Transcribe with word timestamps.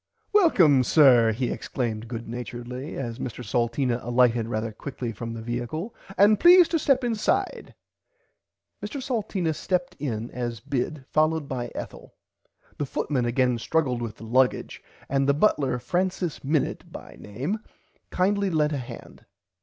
Welcome 0.33 0.83
sir 0.83 1.31
he 1.31 1.51
exclaimed 1.51 2.07
good 2.07 2.27
naturedly 2.27 2.97
as 2.97 3.19
Mr 3.19 3.45
Salteena 3.45 3.99
alighted 4.03 4.47
rarther 4.47 4.75
quickly 4.75 5.11
from 5.11 5.33
the 5.33 5.43
viacle 5.43 5.93
and 6.17 6.39
please 6.39 6.67
to 6.69 6.79
step 6.79 7.03
inside. 7.03 7.75
Mr 8.83 8.99
Salteena 8.99 9.53
stepped 9.53 9.95
in 9.99 10.31
as 10.31 10.59
bid 10.59 11.05
followed 11.11 11.47
by 11.47 11.71
Ethel. 11.75 12.15
The 12.79 12.85
footman 12.87 13.25
again 13.25 13.59
struggled 13.59 14.01
with 14.01 14.15
the 14.17 14.25
luggage 14.25 14.81
and 15.07 15.29
the 15.29 15.35
butler 15.35 15.77
Francis 15.77 16.43
Minnit 16.43 16.91
by 16.91 17.15
name 17.19 17.59
kindly 18.09 18.49
lent 18.49 18.73
a 18.73 18.77
hand. 18.79 19.27